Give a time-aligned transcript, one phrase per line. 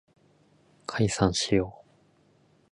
[0.87, 1.87] 解散しよう